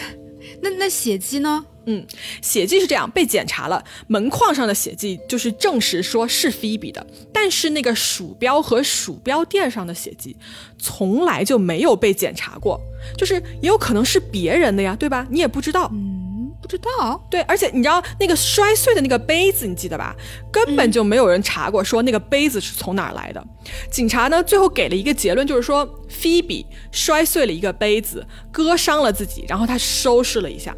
[0.62, 1.66] 那那血迹呢？
[1.86, 2.06] 嗯，
[2.42, 10.36] 血迹是这样，被检查了，门框上的血迹就是证实说是菲比的，但是那个鼠标和鼠标垫上的血迹
[10.78, 12.80] 从来就没有被检查过，
[13.18, 15.26] 就是也有可能是别人的呀，对吧？
[15.32, 15.92] 你也不知道。
[16.70, 20.16] 知道，对，而且你知道那个摔碎的那个杯子，你记得吧？
[20.52, 23.44] 根本就没有人查过，说那个杯子是从哪儿来的。
[23.90, 30.76] 警察呢，最后给了一个结论，就是说菲比摔碎了一个杯子，割伤了自己，然后他收拾了一下。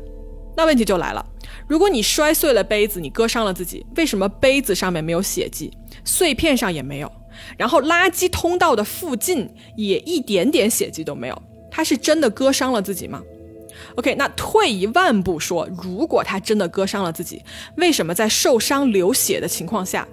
[0.56, 1.26] 那问题就来了，
[1.68, 5.72] 如果你摔碎了杯子，你割伤了自己，为什么杯子上面没有血迹，
[6.06, 7.12] 碎片上也没有，
[7.58, 11.42] 然后垃圾通道的附近也一点点血迹都没有？
[11.70, 13.22] 他是真的割伤了自己吗
[13.96, 17.44] ？OK，那退一万步说，如果他真的割伤了自己，
[17.78, 20.08] 为什么在受伤流血的情况下，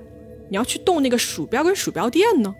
[0.48, 2.54] 你要去动那个鼠标跟鼠标垫呢？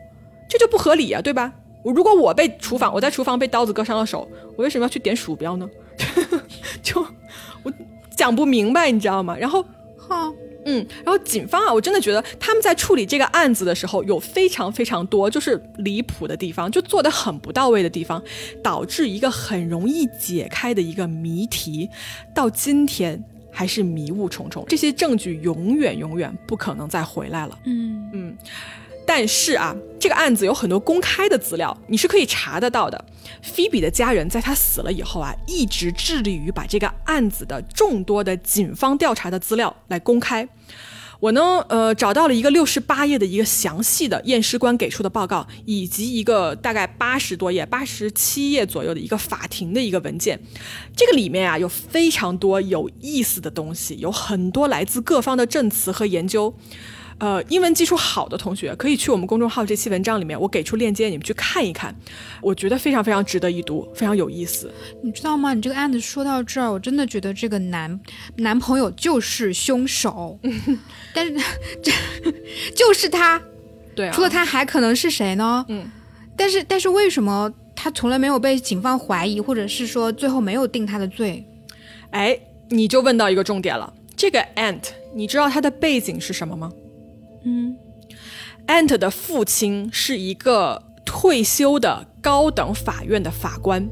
[0.48, 1.52] 这就不合理啊，对吧？
[1.84, 5.68] 我如果我被厨房我在厨房被刀子割伤了手，我为什么要去点鼠标呢？
[6.82, 7.00] 就
[7.62, 7.72] 我
[8.16, 9.36] 讲不明白，你知道吗？
[9.36, 9.64] 然后，
[9.96, 10.32] 好。
[10.70, 18.22] 嗯，然后警方啊，我真的觉得他们在处理这个案子的时候，有非常非常多就是离谱的地方，就做的很不到位的地方，
[18.62, 21.88] 导致一个很容易解开的一个谜题，
[22.34, 24.62] 到今天还是迷雾重重。
[24.68, 27.58] 这些证据永远永远不可能再回来了。
[27.64, 28.36] 嗯嗯。
[29.06, 33.04] 但是啊，这个案子有很多公开的资料，你是可以查得到的。
[33.40, 40.46] 菲比的家人在他死了以后啊，一直致力于把这个案子的众多的警方调查的资料来公开。
[41.20, 50.38] 我呢，呃，找到了一个六十八页的一个详细的验尸官给出的报告，以及一个大概八十多页、八十七页左右的一个法庭的一个文件。
[50.96, 56.54] 这个里面啊，有非常多有意思的东西，有很多来自各方的证词和研究。
[57.18, 61.94] 呃，英文基础好的同学可以去我们公众号这期文章里面，我给出链接，你们去看一看，
[62.40, 64.72] 我觉得非常非常值得一读，非常有意思。
[65.02, 65.52] 你知道吗？
[65.52, 67.98] 你这个案子说到这儿，我真的觉得这个男
[68.36, 70.38] 男朋友就是凶手，
[71.12, 71.32] 但是
[71.82, 71.90] 这
[72.76, 73.42] 就是他，
[73.96, 75.64] 对，除了他还可能是谁呢？
[75.68, 75.90] 嗯，
[76.36, 81.44] 但是但是为什么他从来没有被警方怀疑，或者是说最后没有定他的罪？
[82.10, 84.84] 哎，你就问到一个重点了，这个 Ant，
[85.16, 86.72] 你知道他的背景是什么吗？
[87.48, 87.76] 嗯
[88.66, 93.88] ，Ant 的父亲是一个退休的高等法院的法官，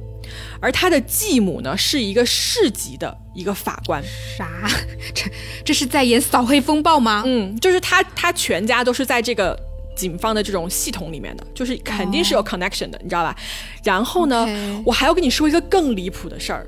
[0.60, 4.02] 而他的继母呢是一个市级的一个法官。
[4.36, 4.68] 啥？
[5.14, 5.24] 这
[5.64, 7.22] 这是在演扫黑风暴吗？
[7.24, 9.58] 嗯，就是他他全家都是在这个
[9.96, 13.34] 警方的这种系统里面的，就是肯定是有 connection 的，你知道吧？
[13.82, 14.46] 然后呢，
[14.84, 16.66] 我还要跟你说一个更离谱的事儿。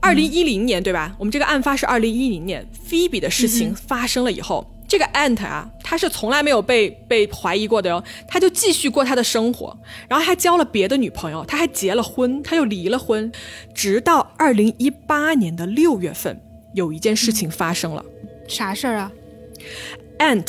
[0.00, 1.16] 二零一零年，对吧？
[1.18, 4.70] 我们这个案发是二零一零年，Phoebe 的事情发生了以后。
[4.86, 9.76] 这个 Ant 啊，他是从来没有被被怀疑过的哟，他就继续过他的生活，
[10.08, 13.32] 然后还交了别的女朋友，他还结了婚，他又离了婚，
[13.74, 16.40] 直到二零一八年的六月份，
[16.74, 18.04] 有一件事情发生了，
[18.46, 19.10] 啥事儿啊
[20.18, 20.46] ？Ant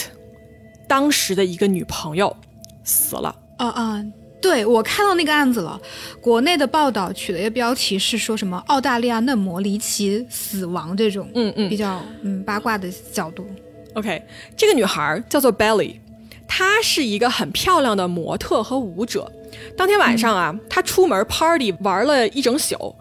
[0.88, 2.36] 当时的一个女朋友
[2.84, 3.36] 死了。
[3.58, 4.06] 啊啊，
[4.42, 5.80] 对我看到那个案子了，
[6.20, 13.48] 国内的报道取了一个标题是说什么澳大利亚嫩模离奇死亡这种，嗯嗯，比较嗯八卦的角度。
[13.96, 14.22] OK，
[14.56, 15.96] 这个女孩叫做 Belly，
[16.48, 19.32] 她是一个很漂亮的模特和舞者。
[19.78, 22.94] 当天晚上啊，她出门 party 玩了一整宿，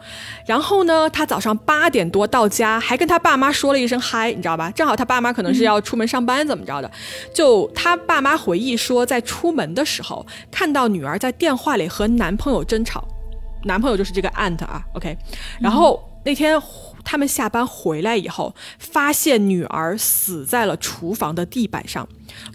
[0.47, 4.71] 然后呢，她早上八点多到家，还跟她爸妈说了一声嗨，你知道吧？
[4.71, 6.89] 正好她爸妈可能是要出门上班，怎么着的？
[7.35, 13.05] 就她爸妈回忆说，在出门的时候看到女儿在电话里和男朋友争吵，
[13.65, 14.81] 男朋友就是这个 aunt 啊。
[14.95, 15.19] OK，
[15.61, 16.57] 然后那天。
[17.05, 22.09] 他们下班回来以后，发现女儿死在了厨房的地板上，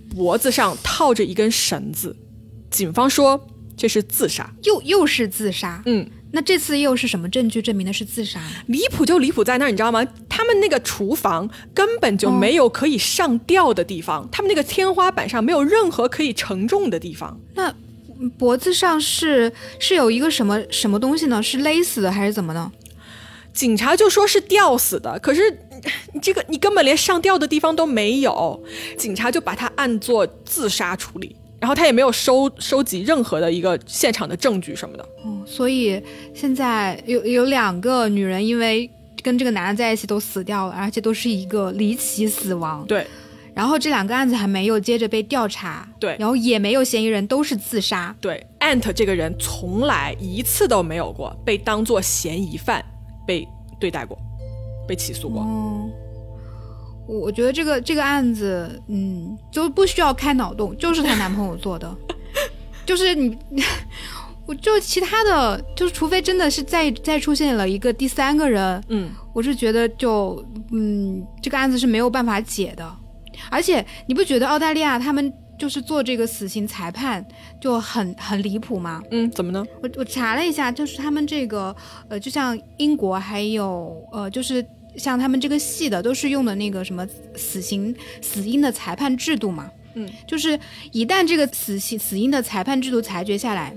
[0.09, 2.15] 脖子上套着一根绳子。
[2.69, 3.47] 警方说
[3.77, 5.81] 这是自杀，又又是自杀。
[5.85, 8.41] 嗯，那这次又是什么证据证明的是自杀？
[8.67, 10.05] 离谱就离谱在那儿，你知道吗？
[10.27, 17.39] 他们那个厨房根本就没有可以上吊的地方，他们那个天花板上没有任何可以承重的地方。
[17.55, 17.73] 那
[18.37, 21.41] 脖子上是是有一个什么什么东西呢？
[21.41, 22.71] 是勒死的还是怎么呢？
[23.59, 25.41] 警察就说是吊死的，可是
[26.13, 28.57] 你 这个你根本连上吊的地方都没有，
[28.97, 31.35] 警察就把他按作自杀处理。
[31.59, 36.01] 然后他也没有收收集任何的一个现场的证据什么的，嗯，所以
[36.33, 38.89] 现在有有两个女人因为
[39.21, 42.85] 跟这个男的在一起都死掉了，而且都是一个离奇死亡。
[42.87, 43.05] 对，
[43.53, 48.15] 然后这两个案子还没有接着被调查，对，然后也没有嫌疑人，都是自杀。
[48.21, 52.81] 对，Ant 这个人从来一次都没有过被当做嫌疑犯
[53.29, 53.47] 被
[53.79, 54.17] 对待过，
[54.87, 55.43] 被起诉过。
[55.43, 55.91] 嗯。
[57.05, 61.95] 我觉得这个这个案子，嗯，就不需要开脑洞，就是她男朋友做的，
[62.85, 63.37] 就是你，
[64.47, 72.87] 我就其他的，就是除非真的是再再出现了一个第三个人，嗯，我是觉得就，嗯，这个案子是没有办法解的，
[73.49, 77.23] 而且你不觉得澳大利亚他们就是做这个死刑裁判
[77.61, 78.99] 就很很离谱嘛？
[79.11, 79.63] 嗯，怎么呢？
[79.83, 81.75] 我我查了一下，就是他们这个，
[82.07, 84.65] 呃，就像英国还有，呃，就是。
[84.97, 90.59] 像他们这个系的都是用的那个什么死刑死因的裁判制度嘛，嗯，就是
[90.91, 93.71] 一旦这个死刑死因的裁判制度裁决下来，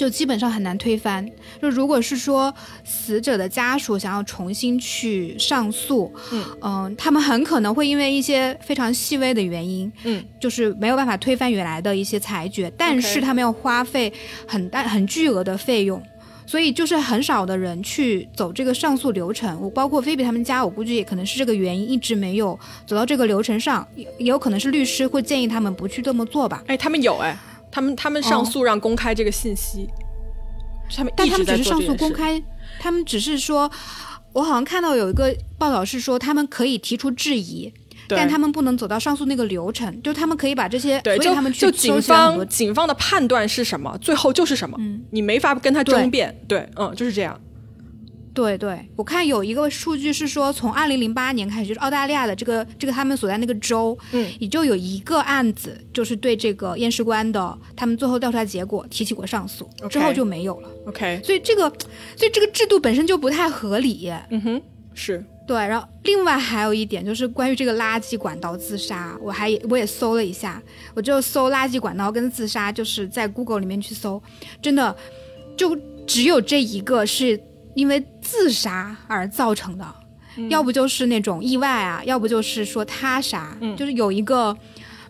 [0.00, 1.28] 就基本上很难推翻。
[1.60, 14.10] 就如果是说死者的家属想要重新去上诉，嗯嗯，他们很可能会因为一些非常细微的原因，嗯，就是没有办法推翻原来的一些裁决，但是他们要花费
[14.48, 16.02] 很大很巨额的费用。
[16.46, 26.64] 所以就是很少的人去走这个上诉流程，我包括菲比他们家，我估计也可能是这个原因，一直没有走到这个流程上，也也有可能是律师会建议他们不去这么做吧。
[26.66, 27.38] 哎，他们有哎，
[27.70, 29.88] 他们他们上诉让公开这个信息，
[30.94, 32.42] 他们但他们只是上诉公开，
[32.78, 33.70] 他们只是说，
[34.32, 37.72] 我好像看到有一个报道是说他们可以提出质疑。
[38.12, 44.76] 但他们不能走到上诉那个流程，就他们可以把这些，对，就他们就警方警方的判断是什么，最后就是什么，
[45.12, 47.40] 你没法跟他争辩，对，嗯，就是这样。
[48.40, 60.70] 对对，我看有一个数据是说，从二零零八年开始，就是澳大利亚的这个这个他们所在那个州，嗯，也就有一个案子，就是对这个验尸官的他们最后调查结果提起过上诉，之后就没有了。
[60.86, 61.68] OK，所以这个，
[62.16, 64.10] 所以这个制度本身就不太合理。
[64.30, 64.62] 嗯哼，
[64.94, 65.22] 是。
[65.46, 70.62] 对，然后另外还有一点就是关于这个垃圾管道自杀，我还我也搜了一下，
[70.94, 74.22] 我就搜垃圾管道跟自杀，就是在 Google 里面去搜，
[74.62, 74.96] 真的
[75.56, 75.76] 就
[76.06, 77.36] 只有这一个是
[77.74, 79.86] 因为自杀而造成的，
[80.48, 84.56] 要不就是那种意外啊，要不就是说他杀，就是有一个。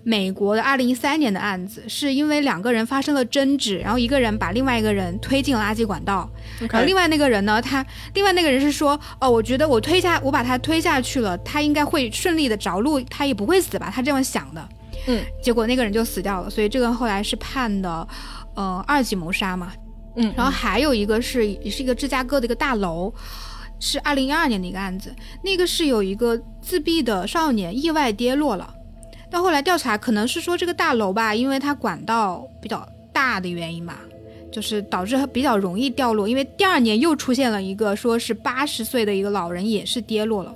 [0.02, 6.26] 美国的二零一三年的案子，是因为两个人发生了争执，然后一个人把另外一个人推进了垃圾管道，
[6.70, 7.84] 然后另外那个人呢，他
[8.14, 13.92] 另外那个人是说，哦，我觉得我推下我把他推下去了，他应该会顺利的着陆，他也不会死吧？
[13.94, 14.68] 他这样想的，
[15.06, 18.08] 嗯，结果那个人就死掉了，所以这个后来是判的，
[18.54, 19.70] 呃，二级谋杀嘛，
[20.16, 23.12] 嗯，然后还有一个是也是一个芝加哥的一个大楼，
[23.78, 28.74] 是二零一二年的一个案子，那个是有一个自闭的少年意外跌落了。
[29.30, 34.00] 到后来调查，可能是说这个大楼吧，因为它管道比较大的原因吧，
[34.50, 36.28] 就是导致它比较容易掉落。
[36.28, 40.52] 因为第二年又出现了一个，说是八十岁的一个老人也是跌落了，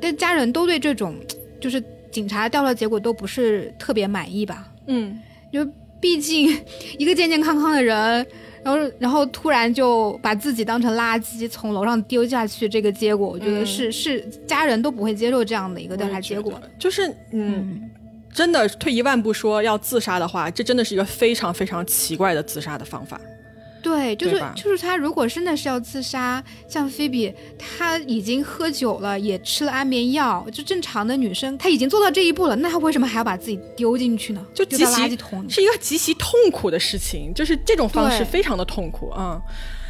[0.00, 1.16] 但家人都对这种
[1.60, 1.82] 就是
[2.12, 4.68] 警察调查结果都不是特别满意吧？
[4.86, 5.18] 嗯，
[5.52, 5.66] 就
[6.04, 6.54] 毕竟
[6.98, 8.26] 一个健健康康的人。
[8.62, 16.58] 然后，然后突然就把自己当成垃圾从楼上丢下去，这个结果我觉得是是家人都不会接受这样的一个调查结果。
[16.78, 17.90] 就是嗯，
[18.32, 23.20] 真的退一万步说，要自杀的话，这真的是一个非常非常奇怪的自杀的方法。
[23.94, 34.44] 对，就是就是他，如果真的是要自杀，像菲比，他已经喝酒了，也吃了安眠药，就正常的女生，她已经做到这一步了，那她为什么还要把自己丢进去呢？
[34.52, 35.16] 就极其
[35.48, 39.40] 是一个极其痛苦的事情，就是这种方式非常的痛苦啊，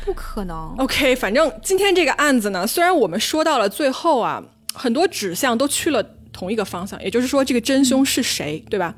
[0.05, 0.75] 不可能。
[0.79, 4.43] OK，反正今天这个案子呢，虽然我们说到了最后啊，
[4.75, 6.03] 很多指向都去了
[6.33, 8.95] 同一个方向，也就是说这个真凶是谁，对吧？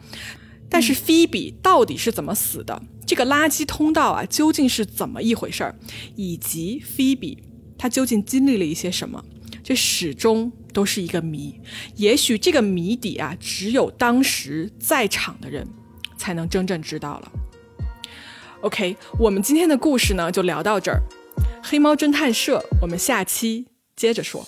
[0.69, 2.83] 但是菲比到底是怎么死的？
[3.07, 5.79] 这个垃圾通道啊，究竟是怎么一回事儿？
[6.17, 7.43] 以及菲比
[7.79, 9.25] 她究竟经历了一些什么？
[9.63, 11.61] 这始终都是一个谜。
[11.97, 15.67] 也许这个谜底啊，只有当时在场的人
[16.17, 17.33] 才能真正知道了。
[18.63, 21.01] OK，我们今天的故事呢，就聊到这儿。
[21.63, 24.47] 黑猫侦探社，我们下期接着说。